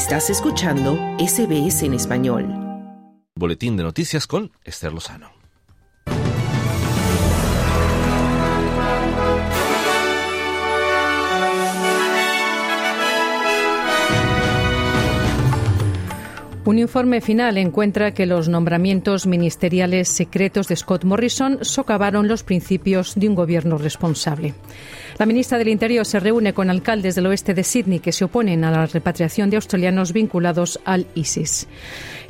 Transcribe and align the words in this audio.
Estás 0.00 0.30
escuchando 0.30 0.96
SBS 1.18 1.84
en 1.84 1.92
español. 1.92 2.46
Boletín 3.36 3.76
de 3.76 3.82
noticias 3.82 4.26
con 4.26 4.50
Esther 4.64 4.94
Lozano. 4.94 5.30
Un 16.64 16.78
informe 16.78 17.20
final 17.20 17.58
encuentra 17.58 18.14
que 18.14 18.26
los 18.26 18.48
nombramientos 18.48 19.26
ministeriales 19.26 20.08
secretos 20.08 20.68
de 20.68 20.76
Scott 20.76 21.04
Morrison 21.04 21.58
socavaron 21.62 22.28
los 22.28 22.44
principios 22.44 23.16
de 23.16 23.28
un 23.28 23.34
gobierno 23.34 23.76
responsable. 23.76 24.54
La 25.20 25.26
ministra 25.26 25.58
del 25.58 25.68
Interior 25.68 26.06
se 26.06 26.18
reúne 26.18 26.54
con 26.54 26.70
alcaldes 26.70 27.14
del 27.14 27.26
oeste 27.26 27.52
de 27.52 27.62
Sydney 27.62 27.98
que 27.98 28.10
se 28.10 28.24
oponen 28.24 28.64
a 28.64 28.70
la 28.70 28.86
repatriación 28.86 29.50
de 29.50 29.56
australianos 29.56 30.14
vinculados 30.14 30.80
al 30.86 31.08
ISIS. 31.14 31.68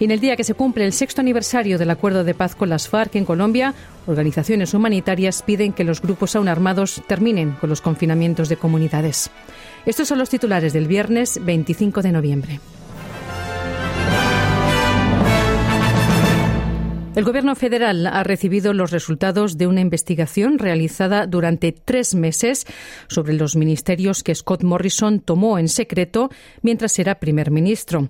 Y 0.01 0.07
en 0.07 0.11
el 0.11 0.19
día 0.19 0.35
que 0.35 0.43
se 0.43 0.55
cumple 0.55 0.87
el 0.87 0.93
sexto 0.93 1.21
aniversario 1.21 1.79
del 1.79 1.91
acuerdo 1.91 2.25
de 2.25 2.35
paz 2.35 2.57
con 2.57 2.69
las 2.69 2.89
FARC 2.89 3.15
en 3.15 3.25
Colombia, 3.25 3.75
organizaciones 4.09 4.75
humanitarias 4.75 5.45
piden 5.45 5.73
que 5.73 5.85
los 5.85 6.03
grupos 6.03 6.35
aún 6.35 6.49
armados 6.49 7.01
terminen 7.07 7.53
con 7.53 7.71
los 7.71 7.81
confinamientos 7.81 8.49
de 8.49 8.57
comunidades. 8.57 9.31
Estos 9.87 10.09
son 10.09 10.19
los 10.19 10.29
titulares 10.29 10.73
del 10.73 10.89
viernes 10.89 11.39
25 11.45 12.03
de 12.03 12.11
noviembre. 12.11 12.61
El 17.17 17.25
Gobierno 17.25 17.57
federal 17.57 18.07
ha 18.07 18.23
recibido 18.23 18.73
los 18.73 18.93
resultados 18.93 19.59
de 19.59 19.67
una 19.67 19.81
investigación 19.81 20.61
realizada 20.61 21.27
durante 21.27 21.73
tres 21.73 22.15
meses 22.15 22.67
sobre 23.09 23.35
los 23.35 23.57
ministerios 23.57 24.23
que 24.23 24.33
Scott 24.33 24.63
Morrison 24.63 25.19
tomó 25.19 25.59
en 25.59 25.69
secreto 25.69 26.31
mientras 26.63 26.97
era 27.01 27.19
primer 27.19 27.51
ministro. 27.51 28.09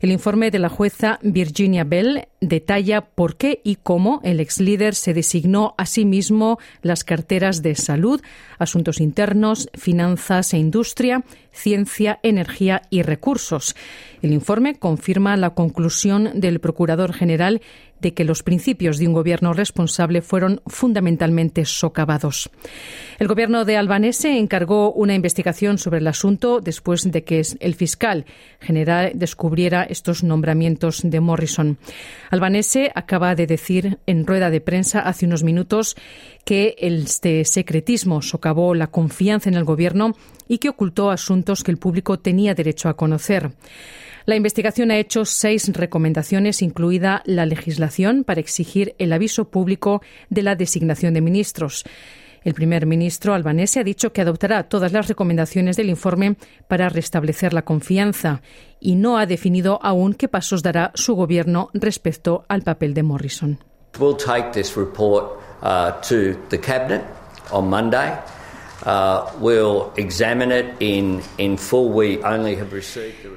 El 0.00 0.10
informe 0.10 0.50
de 0.50 0.58
la 0.58 0.68
jueza 0.68 1.20
Virginia 1.22 1.84
Bell 1.84 2.26
detalla 2.40 3.02
por 3.02 3.36
qué 3.36 3.60
y 3.64 3.76
cómo 3.76 4.20
el 4.24 4.40
ex 4.40 4.60
líder 4.60 4.94
se 4.94 5.14
designó 5.14 5.74
a 5.76 5.86
sí 5.86 6.04
mismo 6.04 6.58
las 6.82 7.04
carteras 7.04 7.62
de 7.62 7.74
salud, 7.74 8.20
asuntos 8.58 9.00
internos, 9.00 9.68
finanzas 9.74 10.54
e 10.54 10.58
industria, 10.58 11.24
ciencia, 11.52 12.18
energía 12.22 12.82
y 12.90 13.02
recursos. 13.02 13.76
El 14.22 14.32
informe 14.32 14.78
confirma 14.78 15.36
la 15.36 15.50
conclusión 15.50 16.30
del 16.34 16.60
Procurador 16.60 17.12
General 17.12 17.60
de 18.00 18.14
que 18.14 18.24
los 18.24 18.42
principios 18.42 18.98
de 18.98 19.06
un 19.06 19.12
gobierno 19.12 19.52
responsable 19.52 20.22
fueron 20.22 20.62
fundamentalmente 20.66 21.64
socavados. 21.64 22.50
El 23.18 23.28
gobierno 23.28 23.64
de 23.64 23.76
Albanese 23.76 24.38
encargó 24.38 24.92
una 24.92 25.14
investigación 25.14 25.78
sobre 25.78 25.98
el 25.98 26.06
asunto 26.06 26.60
después 26.60 27.10
de 27.10 27.24
que 27.24 27.42
el 27.60 27.74
fiscal 27.74 28.24
general 28.60 29.12
descubriera 29.14 29.82
estos 29.82 30.24
nombramientos 30.24 31.02
de 31.04 31.20
Morrison. 31.20 31.78
Albanese 32.30 32.92
acaba 32.94 33.34
de 33.34 33.46
decir 33.46 33.98
en 34.06 34.26
rueda 34.26 34.50
de 34.50 34.60
prensa 34.60 35.00
hace 35.00 35.26
unos 35.26 35.42
minutos 35.42 35.96
que 36.44 36.76
este 36.78 37.44
secretismo 37.44 38.22
socavó 38.22 38.74
la 38.74 38.86
confianza 38.86 39.48
en 39.48 39.56
el 39.56 39.64
gobierno 39.64 40.14
y 40.48 40.58
que 40.58 40.68
ocultó 40.68 41.10
asuntos 41.10 41.64
que 41.64 41.72
el 41.72 41.78
público 41.78 42.20
tenía 42.20 42.54
derecho 42.54 42.88
a 42.88 42.96
conocer. 42.96 43.50
La 44.26 44.36
investigación 44.36 44.92
ha 44.92 44.98
hecho 44.98 45.24
seis 45.24 45.68
recomendaciones, 45.72 46.62
incluida 46.62 47.22
la 47.24 47.46
legislación 47.46 48.22
para 48.22 48.40
exigir 48.40 48.94
el 48.98 49.12
aviso 49.12 49.50
público 49.50 50.02
de 50.28 50.42
la 50.42 50.54
designación 50.54 51.14
de 51.14 51.20
ministros. 51.22 51.84
El 52.42 52.54
primer 52.54 52.86
ministro 52.86 53.34
albanese 53.34 53.80
ha 53.80 53.84
dicho 53.84 54.12
que 54.12 54.22
adoptará 54.22 54.64
todas 54.64 54.92
las 54.92 55.08
recomendaciones 55.08 55.76
del 55.76 55.90
informe 55.90 56.36
para 56.68 56.88
restablecer 56.88 57.52
la 57.52 57.62
confianza 57.62 58.42
y 58.80 58.94
no 58.94 59.18
ha 59.18 59.26
definido 59.26 59.78
aún 59.82 60.14
qué 60.14 60.28
pasos 60.28 60.62
dará 60.62 60.90
su 60.94 61.14
gobierno 61.14 61.70
respecto 61.74 62.44
al 62.48 62.62
papel 62.62 62.94
de 62.94 63.02
Morrison. 63.02 63.58
We'll 63.98 64.16
take 64.16 64.52
this 64.52 64.76
report 64.76 65.38
uh, 65.62 66.00
to 66.08 66.38
the 66.48 66.58
cabinet 66.58 67.02
on 67.50 67.68
Monday. 67.68 68.12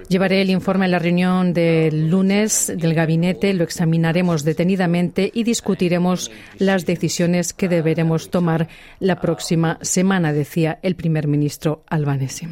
Llevaré 0.08 0.42
el 0.42 0.50
informe 0.50 0.86
a 0.86 0.88
la 0.88 1.00
reunión 1.00 1.54
del 1.54 2.09
lunes 2.09 2.72
del 2.76 2.94
gabinete, 2.94 3.54
lo 3.54 3.64
examinaremos 3.64 4.44
detenidamente 4.44 5.31
y 5.34 5.44
discutiremos 5.44 6.31
las 6.58 6.86
decisiones 6.86 7.54
que 7.54 7.68
deberemos 7.68 8.30
tomar 8.30 8.68
la 9.00 9.20
próxima 9.20 9.80
semana, 9.81 10.34
decía 10.34 10.80
el 10.81 10.96
primer 10.96 11.28
ministro 11.28 11.84
albanese. 11.88 12.48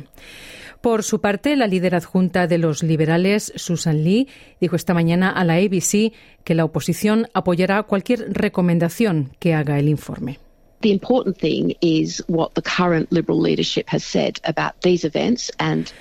Por 0.82 1.04
su 1.04 1.22
parte, 1.22 1.56
la 1.56 1.68
líder 1.68 1.94
adjunta 1.94 2.48
de 2.48 2.58
los 2.58 2.82
liberales, 2.82 3.54
Susan 3.56 4.04
Lee, 4.04 4.28
dijo 4.60 4.76
esta 4.76 4.96
mañana 4.96 5.30
a 5.30 5.44
la 5.44 5.56
ABC 5.56 6.12
que 6.44 6.56
la 6.56 6.66
oposición 6.66 7.28
apoyará 7.36 7.84
cualquier 7.84 8.34
recomendación 8.34 9.30
que 9.40 9.54
haga 9.54 9.78
el 9.78 9.88
informe. 9.88 10.40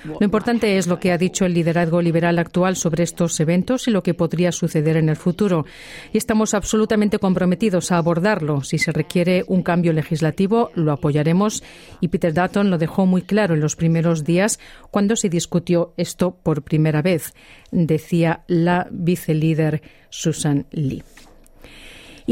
Lo 0.04 0.24
importante 0.24 0.78
es 0.78 0.86
lo 0.86 0.98
que 0.98 1.12
ha 1.12 1.18
dicho 1.18 1.44
el 1.44 1.54
liderazgo 1.54 2.02
liberal 2.02 2.38
actual 2.38 2.76
sobre 2.76 3.04
estos 3.04 3.38
eventos 3.40 3.86
y 3.86 3.90
lo 3.90 4.02
que 4.02 4.14
podría 4.14 4.52
suceder 4.52 4.96
en 4.96 5.08
el 5.08 5.16
futuro. 5.16 5.64
Y 6.12 6.18
estamos 6.18 6.54
absolutamente 6.54 7.18
comprometidos 7.18 7.92
a 7.92 7.98
abordarlo. 7.98 8.62
Si 8.62 8.78
se 8.78 8.92
requiere 8.92 9.44
un 9.46 9.62
cambio 9.62 9.92
legislativo, 9.92 10.70
lo 10.74 10.92
apoyaremos. 10.92 11.62
Y 12.00 12.08
Peter 12.08 12.34
Dutton 12.34 12.70
lo 12.70 12.78
dejó 12.78 13.06
muy 13.06 13.22
claro 13.22 13.54
en 13.54 13.60
los 13.60 13.76
primeros 13.76 14.24
días 14.24 14.58
cuando 14.90 15.16
se 15.16 15.28
discutió 15.28 15.94
esto 15.96 16.36
por 16.42 16.62
primera 16.62 17.02
vez, 17.02 17.34
decía 17.70 18.44
la 18.46 18.88
vicelíder 18.90 19.82
Susan 20.08 20.66
Lee. 20.70 21.02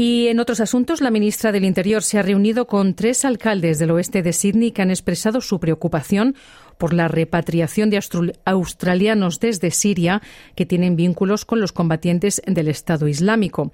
Y 0.01 0.29
en 0.29 0.39
otros 0.39 0.61
asuntos, 0.61 1.01
la 1.01 1.11
ministra 1.11 1.51
del 1.51 1.65
Interior 1.65 2.03
se 2.03 2.17
ha 2.17 2.21
reunido 2.21 2.67
con 2.67 2.93
tres 2.93 3.25
alcaldes 3.25 3.79
del 3.79 3.91
oeste 3.91 4.23
de 4.23 4.31
Sydney 4.31 4.71
que 4.71 4.81
han 4.81 4.91
expresado 4.91 5.41
su 5.41 5.59
preocupación 5.59 6.35
por 6.79 6.93
la 6.93 7.07
repatriación 7.09 7.91
de 7.91 7.99
australianos 8.45 9.39
desde 9.39 9.69
Siria 9.69 10.23
que 10.55 10.65
tienen 10.65 10.95
vínculos 10.95 11.45
con 11.45 11.59
los 11.59 11.73
combatientes 11.73 12.41
del 12.47 12.69
Estado 12.69 13.07
Islámico. 13.07 13.71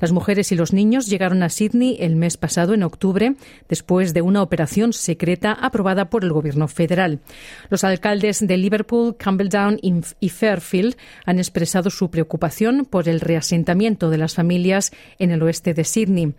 Las 0.00 0.12
mujeres 0.12 0.50
y 0.50 0.56
los 0.56 0.72
niños 0.72 1.06
llegaron 1.06 1.42
a 1.42 1.50
Sydney 1.50 1.98
el 2.00 2.16
mes 2.16 2.36
pasado, 2.36 2.74
en 2.74 2.82
octubre, 2.82 3.34
después 3.68 4.14
de 4.14 4.22
una 4.22 4.42
operación 4.42 4.92
secreta 4.92 5.52
aprobada 5.52 6.08
por 6.08 6.24
el 6.24 6.32
Gobierno 6.32 6.68
federal. 6.68 7.20
Los 7.68 7.84
alcaldes 7.84 8.44
de 8.44 8.56
Liverpool, 8.56 9.16
Campbelltown 9.16 9.78
y 9.82 10.28
Fairfield 10.30 10.96
han 11.26 11.38
expresado 11.38 11.90
su 11.90 12.10
preocupación 12.10 12.86
por 12.86 13.08
el 13.08 13.20
reasentamiento 13.20 14.08
de 14.08 14.18
las 14.18 14.34
familias 14.34 14.90
en 15.18 15.32
el 15.32 15.42
oeste 15.42 15.74
de 15.74 15.84
Sydney. 15.84 16.34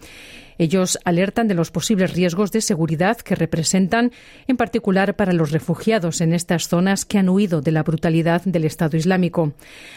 Ellos 0.59 0.99
alertan 1.05 1.47
de 1.47 1.55
los 1.55 1.71
posibles 1.71 2.13
riesgos 2.13 2.51
de 2.51 2.59
seguridad 2.61 3.17
que 3.17 3.33
representan, 3.33 4.11
en 4.47 4.57
particular 4.57 5.15
para 5.15 5.33
los 5.33 5.51
refugiados 5.51 6.21
en 6.21 6.33
estas 6.33 6.67
zonas 6.67 7.05
que 7.05 7.17
han 7.17 7.29
huido 7.29 7.61
de 7.61 7.71
la 7.71 7.81
brutalidad 7.81 8.43
del 8.43 8.65
Estado 8.65 8.97
Islámico. 8.97 9.53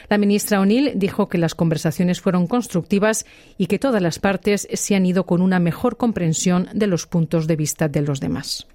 La 0.08 0.18
ministra 0.18 0.60
O'Neill 0.60 0.92
dijo 0.94 1.28
que 1.28 1.36
las 1.36 1.56
conversaciones 1.56 2.20
fueron 2.20 2.46
constructivas 2.46 3.26
y 3.58 3.66
que 3.66 3.80
todas 3.80 4.00
las 4.00 4.20
partes 4.20 4.68
se 4.72 4.94
han 4.94 5.04
ido 5.04 5.26
con 5.26 5.42
una 5.42 5.58
mejor 5.58 5.96
comprensión 5.96 6.68
de 6.72 6.86
los 6.86 7.06
puntos 7.06 7.46
de 7.48 7.56
vista 7.56 7.88
de 7.88 8.02
los 8.02 8.20
demás. 8.20 8.66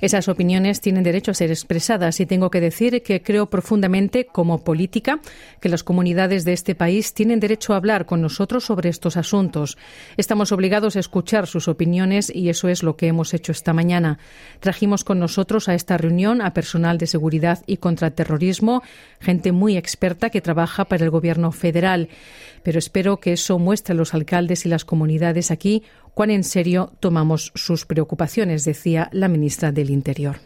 Esas 0.00 0.28
opiniones 0.28 0.80
tienen 0.80 1.04
derecho 1.04 1.30
a 1.30 1.34
ser 1.34 1.50
expresadas 1.50 2.18
y 2.18 2.26
tengo 2.26 2.50
que 2.50 2.60
decir 2.60 3.02
que 3.02 3.22
creo 3.22 3.50
profundamente 3.50 4.26
como 4.26 4.64
política 4.64 5.20
que 5.60 5.68
las 5.68 5.84
comunidades 5.84 6.44
de 6.44 6.54
este 6.54 6.74
país 6.74 7.12
tienen 7.12 7.40
derecho 7.40 7.74
a 7.74 7.76
hablar 7.76 8.06
con 8.06 8.22
nosotros 8.22 8.64
sobre 8.64 8.88
estos 8.88 9.16
asuntos. 9.16 9.76
Estamos 10.16 10.50
obligados 10.50 10.96
a 10.96 11.00
escuchar 11.00 11.46
sus 11.46 11.68
opiniones 11.68 12.34
y 12.34 12.48
eso 12.48 12.68
es 12.68 12.82
lo 12.82 12.96
que 12.96 13.06
hemos 13.06 13.34
hecho 13.34 13.52
esta 13.52 13.74
mañana. 13.74 14.18
Trajimos 14.60 15.04
con 15.04 15.18
nosotros 15.18 15.68
a 15.68 15.74
esta 15.74 15.98
reunión 15.98 16.40
a 16.40 16.54
personal 16.54 16.96
de 16.96 17.06
seguridad 17.06 17.62
y 17.66 17.76
contraterrorismo, 17.76 18.82
gente 19.20 19.52
muy 19.52 19.76
experta 19.76 20.30
que 20.30 20.40
trabaja 20.40 20.86
para 20.86 21.04
el 21.04 21.10
gobierno 21.10 21.52
federal 21.52 22.08
pero 22.62 22.78
espero 22.78 23.18
que 23.18 23.32
eso 23.32 23.58
muestre 23.58 23.92
a 23.92 23.96
los 23.96 24.14
alcaldes 24.14 24.66
y 24.66 24.68
las 24.70 24.84
comunidades 24.84 25.50
aquí 25.50 25.82
cuán 26.14 26.30
en 26.30 26.44
serio 26.44 26.92
tomamos 27.00 27.52
sus 27.54 27.86
preocupaciones, 27.86 28.64
decía 28.64 29.08
la 29.12 29.28
ministra 29.28 29.72
del 29.72 29.90
Interior. 29.90 30.36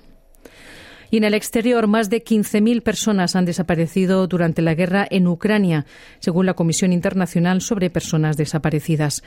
Y 1.15 1.19
en 1.19 1.25
el 1.25 1.35
exterior, 1.35 1.87
más 1.87 2.11
de 2.11 2.25
15.000 2.25 2.82
personas 2.82 3.37
han 3.37 3.44
desaparecido 3.44 4.26
durante 4.26 4.62
la 4.62 4.75
guerra 4.75 5.06
en 5.09 5.29
Ucrania, 5.29 5.87
según 6.19 6.44
la 6.44 6.55
Comisión 6.55 6.93
Internacional 6.93 7.61
sobre 7.61 7.88
Personas 7.88 8.37
Desaparecidas. 8.37 9.23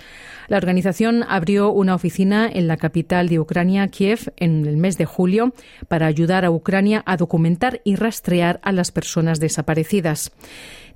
La 0.50 0.58
organización 0.58 1.24
abrió 1.30 1.72
una 1.72 1.96
oficina 1.96 2.50
en 2.52 2.68
la 2.68 2.76
capital 2.76 3.30
de 3.30 3.40
Ucrania, 3.40 3.88
Kiev, 3.88 4.34
en 4.36 4.66
el 4.66 4.76
mes 4.76 4.98
de 4.98 5.06
julio, 5.06 5.54
para 5.88 6.08
ayudar 6.08 6.44
a 6.44 6.52
Ucrania 6.52 7.04
a 7.06 7.16
documentar 7.16 7.80
y 7.86 7.96
rastrear 7.96 8.60
a 8.64 8.74
las 8.74 8.92
personas 8.92 9.40
desaparecidas. 9.40 10.34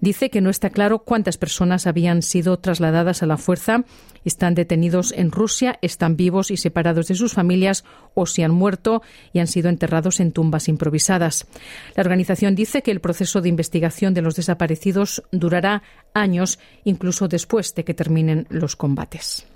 Dice 0.01 0.29
que 0.29 0.41
no 0.41 0.49
está 0.49 0.69
claro 0.69 0.99
cuántas 0.99 1.37
personas 1.37 1.87
habían 1.87 2.21
sido 2.21 2.59
trasladadas 2.59 3.23
a 3.23 3.25
la 3.25 3.37
fuerza, 3.37 3.85
están 4.25 4.53
detenidos 4.53 5.13
en 5.13 5.31
Rusia, 5.31 5.79
están 5.81 6.17
vivos 6.17 6.51
y 6.51 6.57
separados 6.57 7.07
de 7.07 7.15
sus 7.15 7.33
familias 7.33 7.85
o 8.13 8.25
si 8.25 8.43
han 8.43 8.51
muerto 8.51 9.01
y 9.31 9.39
han 9.39 9.47
sido 9.47 9.69
enterrados 9.69 10.19
en 10.19 10.31
tumbas 10.31 10.67
improvisadas. 10.67 11.47
La 11.95 12.01
organización 12.01 12.55
dice 12.55 12.81
que 12.81 12.91
el 12.91 12.99
proceso 12.99 13.41
de 13.41 13.49
investigación 13.49 14.13
de 14.13 14.21
los 14.21 14.35
desaparecidos 14.35 15.23
durará 15.31 15.83
años, 16.13 16.59
incluso 16.83 17.27
después 17.27 17.73
de 17.75 17.85
que 17.85 17.93
terminen 17.93 18.47
los 18.49 18.75
combates. 18.75 19.47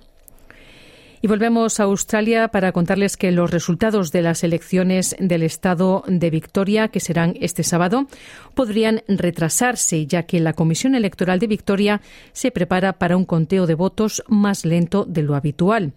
Y 1.25 1.27
volvemos 1.27 1.80
a 1.80 1.86
Australia 1.86 2.50
para 2.50 2.72
contarles 2.72 3.18
que 3.18 3.31
los 3.31 3.50
resultados 3.50 4.12
de 4.12 4.22
las 4.22 4.44
elecciones 4.44 5.16
del 5.18 5.42
estado 5.42 6.04
de 6.07 6.30
Victoria, 6.30 6.89
que 6.89 7.00
serán 7.00 7.33
este 7.42 7.63
sábado, 7.63 8.06
podrían 8.54 9.01
retrasarse, 9.07 10.06
ya 10.06 10.22
que 10.27 10.39
la 10.39 10.54
Comisión 10.54 10.94
Electoral 10.94 11.39
de 11.39 11.48
Victoria 11.48 12.01
se 12.31 12.51
prepara 12.51 13.00
para 13.00 13.18
un 13.18 13.25
conteo 13.25 13.66
de 13.66 13.74
votos 13.74 14.24
más 14.27 14.66
lento 14.66 15.04
de 15.04 15.24
lo 15.24 15.33
habitual. 15.33 15.94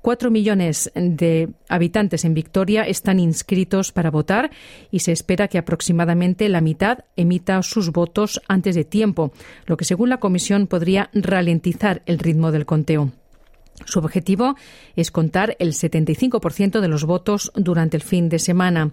Cuatro 0.00 0.30
millones 0.30 0.92
de 0.94 1.48
habitantes 1.68 2.24
en 2.24 2.34
Victoria 2.34 2.84
están 2.84 3.18
inscritos 3.18 3.90
para 3.90 4.12
votar 4.12 4.52
y 4.92 5.00
se 5.00 5.10
espera 5.10 5.48
que 5.48 5.58
aproximadamente 5.58 6.48
la 6.48 6.60
mitad 6.60 7.00
emita 7.16 7.60
sus 7.64 7.90
votos 7.90 8.40
antes 8.46 8.76
de 8.76 8.84
tiempo, 8.84 9.32
lo 9.66 9.76
que 9.76 9.84
según 9.84 10.08
la 10.08 10.20
Comisión 10.20 10.68
podría 10.68 11.10
ralentizar 11.14 12.02
el 12.06 12.20
ritmo 12.20 12.52
del 12.52 12.64
conteo. 12.64 13.10
Su 13.84 13.98
objetivo 13.98 14.56
es 14.96 15.10
contar 15.10 15.56
el 15.58 15.72
75% 15.72 16.80
de 16.80 16.88
los 16.88 17.04
votos 17.04 17.52
durante 17.54 17.96
el 17.96 18.02
fin 18.02 18.28
de 18.28 18.38
semana. 18.38 18.92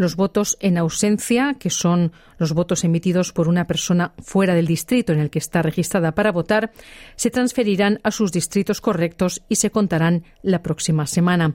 Los 0.00 0.16
votos 0.16 0.56
en 0.60 0.78
ausencia, 0.78 1.56
que 1.60 1.68
son 1.68 2.12
los 2.38 2.54
votos 2.54 2.84
emitidos 2.84 3.34
por 3.34 3.48
una 3.48 3.66
persona 3.66 4.14
fuera 4.16 4.54
del 4.54 4.66
distrito 4.66 5.12
en 5.12 5.18
el 5.18 5.28
que 5.28 5.38
está 5.38 5.60
registrada 5.60 6.12
para 6.12 6.32
votar, 6.32 6.72
se 7.16 7.28
transferirán 7.28 8.00
a 8.02 8.10
sus 8.10 8.32
distritos 8.32 8.80
correctos 8.80 9.42
y 9.50 9.56
se 9.56 9.70
contarán 9.70 10.24
la 10.40 10.62
próxima 10.62 11.06
semana. 11.06 11.54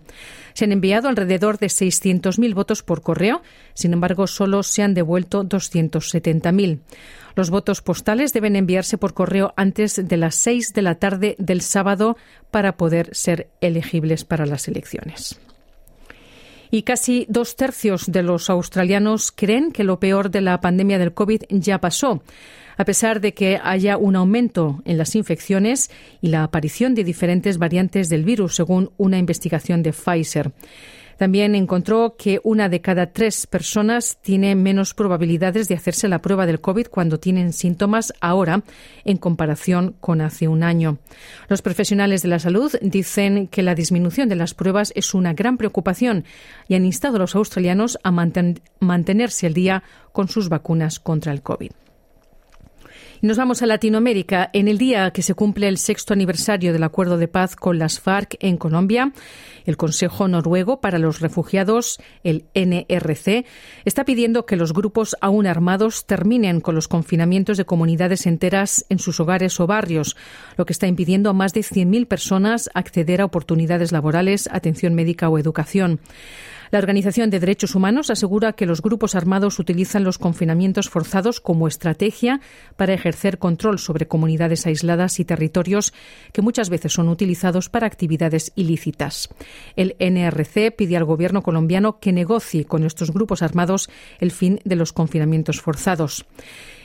Se 0.53 0.65
han 0.65 0.73
enviado 0.73 1.09
alrededor 1.09 1.57
de 1.57 1.69
600.000 1.69 2.53
votos 2.53 2.83
por 2.83 3.01
correo, 3.01 3.41
sin 3.73 3.93
embargo, 3.93 4.27
solo 4.27 4.61
se 4.61 4.83
han 4.83 4.93
devuelto 4.93 5.43
270.000. 5.43 6.81
Los 7.35 7.49
votos 7.49 7.81
postales 7.81 8.31
deben 8.31 8.55
enviarse 8.55 8.99
por 8.99 9.15
correo 9.15 9.55
antes 9.57 10.07
de 10.07 10.17
las 10.17 10.35
6 10.35 10.71
de 10.75 10.81
la 10.83 10.93
tarde 10.99 11.35
del 11.39 11.61
sábado 11.61 12.15
para 12.51 12.77
poder 12.77 13.09
ser 13.15 13.49
elegibles 13.59 14.23
para 14.23 14.45
las 14.45 14.67
elecciones. 14.67 15.39
Y 16.75 16.83
casi 16.83 17.25
dos 17.29 17.55
tercios 17.55 18.11
de 18.11 18.21
los 18.21 18.49
australianos 18.49 19.31
creen 19.31 19.71
que 19.71 19.85
lo 19.85 19.97
peor 19.97 20.29
de 20.29 20.41
la 20.41 20.59
pandemia 20.59 20.99
del 20.99 21.13
COVID 21.13 21.43
ya 21.49 21.79
pasó 21.79 22.21
a 22.75 22.83
pesar 22.83 23.21
de 23.21 23.33
que 23.33 23.57
haya 23.63 23.95
un 23.95 24.17
aumento 24.17 24.81
en 24.83 24.97
las 24.97 25.15
infecciones 25.15 25.89
y 26.21 26.27
la 26.27 26.43
aparición 26.43 26.93
de 26.93 27.05
diferentes 27.05 27.57
variantes 27.57 28.09
del 28.09 28.25
virus, 28.25 28.55
según 28.55 28.91
una 28.97 29.17
investigación 29.17 29.83
de 29.83 29.93
Pfizer. 29.93 30.51
También 31.17 31.55
encontró 31.55 32.15
que 32.17 32.39
una 32.43 32.69
de 32.69 32.81
cada 32.81 33.11
tres 33.11 33.47
personas 33.47 34.17
tiene 34.21 34.55
menos 34.55 34.93
probabilidades 34.93 35.67
de 35.67 35.75
hacerse 35.75 36.07
la 36.07 36.21
prueba 36.21 36.45
del 36.45 36.61
COVID 36.61 36.87
cuando 36.87 37.19
tienen 37.19 37.53
síntomas 37.53 38.13
ahora 38.19 38.63
en 39.05 39.17
comparación 39.17 39.95
con 39.99 40.21
hace 40.21 40.47
un 40.47 40.63
año. 40.63 40.97
Los 41.47 41.61
profesionales 41.61 42.21
de 42.21 42.29
la 42.29 42.39
salud 42.39 42.73
dicen 42.81 43.47
que 43.47 43.63
la 43.63 43.75
disminución 43.75 44.29
de 44.29 44.35
las 44.35 44.53
pruebas 44.53 44.91
es 44.95 45.13
una 45.13 45.33
gran 45.33 45.57
preocupación 45.57 46.25
y 46.67 46.75
han 46.75 46.85
instado 46.85 47.15
a 47.15 47.19
los 47.19 47.35
australianos 47.35 47.97
a 48.03 48.11
mantenerse 48.11 49.47
al 49.47 49.53
día 49.53 49.83
con 50.11 50.27
sus 50.27 50.49
vacunas 50.49 50.99
contra 50.99 51.31
el 51.31 51.41
COVID. 51.41 51.71
Nos 53.21 53.37
vamos 53.37 53.61
a 53.61 53.65
Latinoamérica. 53.65 54.49
En 54.51 54.67
el 54.67 54.77
día 54.77 55.11
que 55.11 55.21
se 55.21 55.33
cumple 55.33 55.69
el 55.69 55.77
sexto 55.77 56.13
aniversario 56.13 56.73
del 56.73 56.83
acuerdo 56.83 57.17
de 57.17 57.29
paz 57.29 57.55
con 57.55 57.79
las 57.79 57.99
FARC 57.99 58.35
en 58.41 58.57
Colombia, 58.57 59.13
el 59.65 59.77
Consejo 59.77 60.27
Noruego 60.27 60.81
para 60.81 60.99
los 60.99 61.21
Refugiados, 61.21 61.99
el 62.23 62.45
NRC, 62.53 63.45
está 63.85 64.03
pidiendo 64.03 64.45
que 64.45 64.57
los 64.57 64.73
grupos 64.73 65.15
aún 65.21 65.47
armados 65.47 66.05
terminen 66.05 66.59
con 66.59 66.75
los 66.75 66.89
confinamientos 66.89 67.57
de 67.57 67.65
comunidades 67.65 68.25
enteras 68.25 68.85
en 68.89 68.99
sus 68.99 69.19
hogares 69.19 69.59
o 69.59 69.67
barrios, 69.67 70.17
lo 70.57 70.65
que 70.65 70.73
está 70.73 70.87
impidiendo 70.87 71.29
a 71.29 71.33
más 71.33 71.53
de 71.53 71.61
100.000 71.61 72.07
personas 72.07 72.69
acceder 72.73 73.21
a 73.21 73.25
oportunidades 73.25 73.93
laborales, 73.93 74.49
atención 74.51 74.93
médica 74.93 75.29
o 75.29 75.39
educación. 75.39 75.99
La 76.75 76.79
Organización 76.79 77.29
de 77.29 77.39
Derechos 77.39 77.73
Humanos 77.73 78.09
asegura 78.09 78.51
que 78.51 78.65
los 78.65 78.81
grupos 78.81 79.15
armados 79.15 79.59
utilizan 79.59 80.03
los 80.03 80.17
confinamientos 80.17 80.89
forzados 80.89 81.39
como 81.39 81.69
estrategia 81.69 82.41
para 82.75 82.93
ejercer 82.93 83.37
control 83.37 83.79
sobre 83.79 84.09
comunidades 84.09 84.67
aisladas 84.67 85.21
y 85.21 85.23
territorios 85.23 85.93
que 86.33 86.41
muchas 86.41 86.69
veces 86.69 86.91
son 86.91 87.07
utilizados 87.07 87.69
para 87.69 87.87
actividades 87.87 88.51
ilícitas. 88.55 89.29
El 89.77 89.95
NRC 89.99 90.75
pide 90.75 90.97
al 90.97 91.05
gobierno 91.05 91.43
colombiano 91.43 92.01
que 92.01 92.11
negocie 92.11 92.65
con 92.65 92.83
estos 92.83 93.11
grupos 93.11 93.41
armados 93.41 93.89
el 94.19 94.31
fin 94.31 94.59
de 94.65 94.75
los 94.75 94.91
confinamientos 94.91 95.61
forzados. 95.61 96.25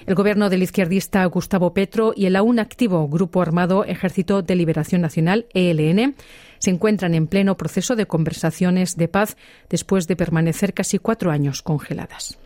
El 0.07 0.15
gobierno 0.15 0.51
del 0.51 0.63
izquierdista 0.63 1.25
Gustavo 1.27 1.75
Petro 1.75 2.13
y 2.17 2.27
el 2.27 2.37
aún 2.37 2.61
activo 2.61 3.09
Grupo 3.09 3.43
Armado 3.43 3.85
Ejército 3.85 4.41
de 4.43 4.55
Liberación 4.55 5.03
Nacional, 5.03 5.47
ELN, 5.53 6.15
se 6.61 6.71
encuentran 6.71 7.15
en 7.15 7.27
pleno 7.27 7.57
proceso 7.57 7.97
de 7.97 8.07
conversaciones 8.07 8.97
de 8.97 9.09
paz 9.09 9.37
después 9.69 10.07
de 10.07 10.15
permanecer 10.15 10.73
casi 10.73 10.99
cuatro 10.99 11.33
años 11.33 11.63
congeladas. 11.63 12.39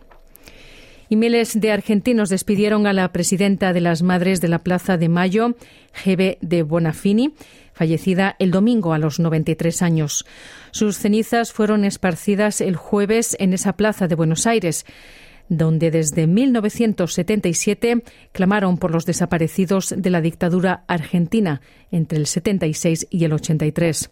Y 1.07 1.17
miles 1.17 1.59
de 1.59 1.71
argentinos 1.71 2.29
despidieron 2.29 2.87
a 2.87 2.93
la 2.93 3.11
presidenta 3.11 3.73
de 3.73 3.81
las 3.81 4.01
Madres 4.01 4.41
de 4.41 4.47
la 4.47 4.63
Plaza 4.63 4.97
de 4.97 5.07
Mayo, 5.07 5.55
Gebe 5.93 6.39
de 6.41 6.63
Bonafini, 6.63 7.35
fallecida 7.73 8.35
el 8.39 8.49
domingo 8.49 8.93
a 8.93 8.97
los 8.97 9.19
93 9.19 9.83
años. 9.83 10.25
Sus 10.71 10.97
cenizas 10.97 11.51
fueron 11.51 11.85
esparcidas 11.85 12.59
el 12.59 12.75
jueves 12.75 13.35
en 13.39 13.53
esa 13.53 13.73
plaza 13.73 14.07
de 14.07 14.15
Buenos 14.15 14.47
Aires 14.47 14.85
donde 15.49 15.91
desde 15.91 16.27
1977 16.27 18.03
clamaron 18.31 18.77
por 18.77 18.91
los 18.91 19.05
desaparecidos 19.05 19.93
de 19.95 20.09
la 20.09 20.21
dictadura 20.21 20.83
argentina 20.87 21.61
entre 21.91 22.17
el 22.17 22.27
76 22.27 23.07
y 23.09 23.23
el 23.23 23.33
83. 23.33 24.09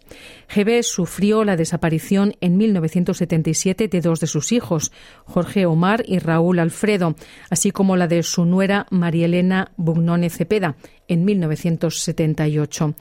GB 0.54 0.82
sufrió 0.82 1.44
la 1.44 1.56
desaparición 1.56 2.34
en 2.40 2.56
1977 2.56 3.88
de 3.88 4.00
dos 4.00 4.20
de 4.20 4.26
sus 4.26 4.52
hijos, 4.52 4.92
Jorge 5.24 5.66
Omar 5.66 6.02
y 6.06 6.18
Raúl 6.18 6.58
Alfredo, 6.58 7.14
así 7.50 7.70
como 7.70 7.96
la 7.96 8.08
de 8.08 8.22
su 8.22 8.44
nuera 8.44 8.86
María 8.90 9.26
Elena 9.26 9.72
Bugnone 9.76 10.30
Cepeda 10.30 10.76
en 11.08 11.24
1978. 11.24 12.94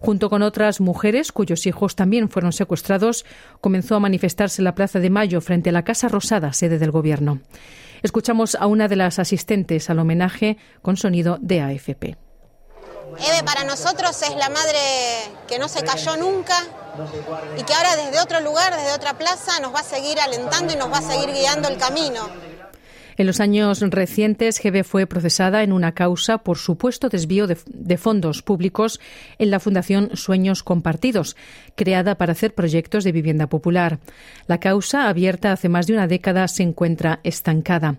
Junto 0.00 0.30
con 0.30 0.42
otras 0.42 0.80
mujeres 0.80 1.32
cuyos 1.32 1.66
hijos 1.66 1.96
también 1.96 2.28
fueron 2.28 2.52
secuestrados, 2.52 3.24
comenzó 3.60 3.96
a 3.96 4.00
manifestarse 4.00 4.60
en 4.60 4.64
la 4.64 4.74
Plaza 4.74 5.00
de 5.00 5.10
Mayo 5.10 5.40
frente 5.40 5.70
a 5.70 5.72
la 5.72 5.84
Casa 5.84 6.08
Rosada, 6.08 6.52
sede 6.52 6.78
del 6.78 6.90
Gobierno. 6.90 7.40
Escuchamos 8.02 8.54
a 8.54 8.66
una 8.66 8.88
de 8.88 8.96
las 8.96 9.18
asistentes 9.18 9.90
al 9.90 9.98
homenaje 9.98 10.56
con 10.82 10.96
sonido 10.96 11.38
de 11.40 11.60
AFP. 11.60 12.16
Eve 13.18 13.42
para 13.44 13.64
nosotros 13.64 14.22
es 14.22 14.36
la 14.36 14.48
madre 14.50 14.78
que 15.48 15.58
no 15.58 15.68
se 15.68 15.82
cayó 15.82 16.16
nunca 16.16 16.54
y 17.58 17.62
que 17.62 17.74
ahora 17.74 17.96
desde 17.96 18.20
otro 18.20 18.40
lugar, 18.40 18.76
desde 18.76 18.92
otra 18.92 19.14
plaza, 19.16 19.58
nos 19.60 19.74
va 19.74 19.80
a 19.80 19.84
seguir 19.84 20.20
alentando 20.20 20.72
y 20.72 20.76
nos 20.76 20.92
va 20.92 20.98
a 20.98 21.02
seguir 21.02 21.32
guiando 21.32 21.68
el 21.68 21.78
camino. 21.78 22.28
En 23.18 23.26
los 23.26 23.40
años 23.40 23.80
recientes, 23.80 24.60
GB 24.62 24.84
fue 24.84 25.08
procesada 25.08 25.64
en 25.64 25.72
una 25.72 25.90
causa 25.90 26.38
por 26.38 26.56
supuesto 26.56 27.08
desvío 27.08 27.48
de, 27.48 27.96
fondos 27.96 28.42
públicos 28.42 29.00
en 29.40 29.50
la 29.50 29.58
Fundación 29.58 30.10
Sueños 30.14 30.62
Compartidos, 30.62 31.36
creada 31.74 32.14
para 32.14 32.30
hacer 32.30 32.54
proyectos 32.54 33.02
de 33.02 33.10
vivienda 33.10 33.48
popular. 33.48 33.98
La 34.46 34.60
causa, 34.60 35.08
abierta 35.08 35.50
hace 35.50 35.68
más 35.68 35.88
de 35.88 35.94
una 35.94 36.06
década, 36.06 36.46
se 36.46 36.62
encuentra 36.62 37.18
estancada. 37.24 37.96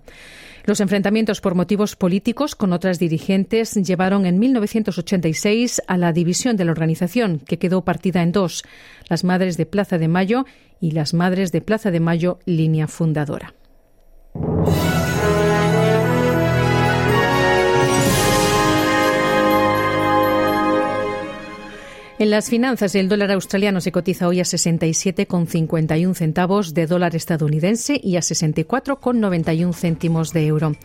Los 0.63 0.79
enfrentamientos 0.79 1.41
por 1.41 1.53
motivos 1.53 1.97
políticos 1.97 2.55
con 2.55 2.71
otras 2.71 2.97
dirigentes 2.97 3.73
llevaron 3.73 4.25
en 4.25 4.39
1986 4.39 5.81
a 5.85 5.97
la 5.97 6.13
división 6.13 6.55
de 6.55 6.63
la 6.63 6.71
organización, 6.71 7.39
que 7.39 7.59
quedó 7.59 7.83
partida 7.83 8.21
en 8.21 8.31
dos, 8.31 8.63
las 9.09 9.25
Madres 9.25 9.57
de 9.57 9.65
Plaza 9.65 9.97
de 9.97 10.07
Mayo 10.07 10.45
y 10.79 10.91
las 10.91 11.13
Madres 11.13 11.51
de 11.51 11.59
Plaza 11.59 11.91
de 11.91 11.99
Mayo, 11.99 12.39
línea 12.45 12.88
fundadora. 12.88 13.53
En 22.19 22.31
las 22.31 22.49
finanzas, 22.49 22.95
el 22.95 23.07
dólar 23.07 23.31
australiano 23.31 23.79
se 23.79 23.93
cotiza 23.93 24.27
hoy 24.27 24.41
a 24.41 24.43
67,51 24.43 26.13
centavos 26.13 26.73
de 26.73 26.85
dólar 26.85 27.15
estadounidense 27.15 27.97
y 28.03 28.17
a 28.17 28.19
64,91 28.19 29.73
céntimos 29.73 30.33
de 30.33 30.45
euro. 30.45 30.75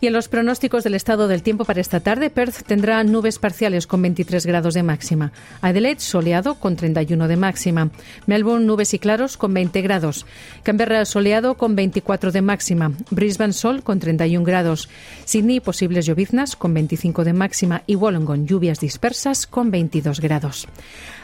Y 0.00 0.06
en 0.06 0.12
los 0.12 0.28
pronósticos 0.28 0.84
del 0.84 0.94
estado 0.94 1.26
del 1.26 1.42
tiempo 1.42 1.64
para 1.64 1.80
esta 1.80 2.00
tarde, 2.00 2.30
Perth 2.30 2.62
tendrá 2.66 3.02
nubes 3.02 3.38
parciales 3.38 3.86
con 3.86 4.02
23 4.02 4.46
grados 4.46 4.74
de 4.74 4.82
máxima. 4.82 5.32
Adelaide 5.60 6.00
soleado 6.00 6.54
con 6.54 6.76
31 6.76 7.26
de 7.26 7.36
máxima. 7.36 7.90
Melbourne 8.26 8.64
nubes 8.64 8.94
y 8.94 8.98
claros 8.98 9.36
con 9.36 9.52
20 9.54 9.82
grados. 9.82 10.26
Canberra 10.62 11.04
soleado 11.04 11.56
con 11.56 11.74
24 11.74 12.30
de 12.30 12.42
máxima. 12.42 12.92
Brisbane 13.10 13.52
sol 13.52 13.82
con 13.82 13.98
31 13.98 14.44
grados. 14.44 14.88
Sydney 15.24 15.60
posibles 15.60 16.06
lloviznas 16.06 16.54
con 16.54 16.74
25 16.74 17.24
de 17.24 17.32
máxima 17.32 17.82
y 17.86 17.96
Wollongong 17.96 18.46
lluvias 18.46 18.80
dispersas 18.80 19.46
con 19.46 19.70
22 19.70 20.20
grados. 20.20 20.68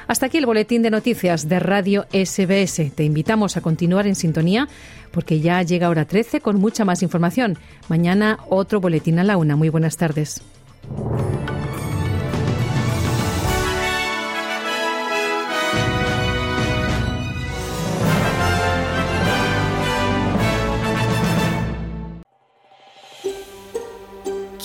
Hasta 0.06 0.26
aquí 0.26 0.38
el 0.38 0.46
boletín 0.46 0.82
de 0.82 0.90
noticias 0.90 1.48
de 1.48 1.58
Radio 1.60 2.06
SBS. 2.12 2.90
Te 2.94 3.04
invitamos 3.04 3.56
a 3.56 3.60
continuar 3.60 4.06
en 4.06 4.14
sintonía 4.14 4.68
porque 5.10 5.40
ya 5.40 5.62
llega 5.62 5.88
hora 5.88 6.04
13 6.04 6.40
con 6.40 6.60
mucha 6.60 6.84
más 6.84 7.02
información. 7.02 7.56
Mañana 7.88 8.38
otro 8.48 8.80
boletín 8.80 9.18
a 9.18 9.24
la 9.24 9.36
una. 9.36 9.56
Muy 9.56 9.70
buenas 9.70 9.96
tardes. 9.96 10.42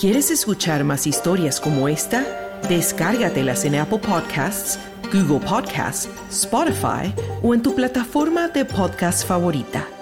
¿Quieres 0.00 0.30
escuchar 0.30 0.82
más 0.82 1.06
historias 1.06 1.60
como 1.60 1.86
esta? 1.86 2.24
Descárgatelas 2.70 3.66
en 3.66 3.74
Apple 3.74 3.98
Podcasts, 3.98 4.78
Google 5.12 5.40
Podcasts, 5.40 6.08
Spotify 6.30 7.12
o 7.42 7.52
en 7.54 7.62
tu 7.62 7.74
plataforma 7.74 8.48
de 8.48 8.64
podcast 8.64 9.26
favorita. 9.26 9.99